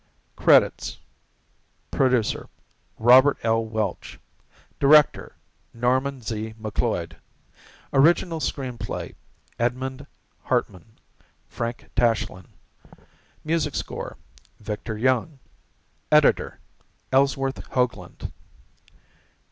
Credits: 0.35 0.97
Producer, 1.91 2.49
Robert 2.97 3.37
L. 3.43 3.63
Welch; 3.63 4.19
director, 4.79 5.35
Norman 5.75 6.23
Z. 6.23 6.55
McLeod; 6.59 7.17
original 7.93 8.39
screenplay, 8.39 9.13
Edmund 9.59 10.07
Hartmann, 10.45 10.97
Frank 11.47 11.91
Tashlin; 11.95 12.47
music 13.43 13.75
score, 13.75 14.17
Victor 14.59 14.97
Young; 14.97 15.37
editor, 16.11 16.59
Ellsworth 17.11 17.63
Hoagland. 17.73 18.31